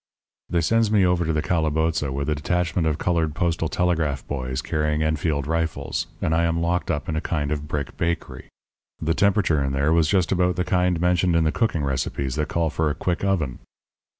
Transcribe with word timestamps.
"They 0.49 0.61
sends 0.61 0.89
me 0.89 1.05
over 1.05 1.25
to 1.25 1.31
the 1.31 1.43
calaboza 1.43 2.11
with 2.11 2.27
a 2.27 2.33
detachment 2.33 2.87
of 2.87 2.97
coloured 2.97 3.35
postal 3.35 3.69
telegraph 3.69 4.25
boys 4.27 4.63
carrying 4.63 5.03
Enfield 5.03 5.45
rifles, 5.45 6.07
and 6.23 6.33
I 6.33 6.45
am 6.45 6.59
locked 6.59 6.89
up 6.89 7.07
in 7.07 7.15
a 7.15 7.21
kind 7.21 7.51
of 7.51 7.67
brick 7.67 7.95
bakery. 7.97 8.49
The 8.99 9.13
temperature 9.13 9.63
in 9.63 9.73
there 9.73 9.93
was 9.93 10.07
just 10.07 10.31
about 10.31 10.55
the 10.55 10.65
kind 10.65 10.99
mentioned 10.99 11.35
in 11.35 11.43
the 11.43 11.51
cooking 11.51 11.83
recipes 11.83 12.33
that 12.33 12.47
call 12.49 12.71
for 12.71 12.89
a 12.89 12.95
quick 12.95 13.23
oven. 13.23 13.59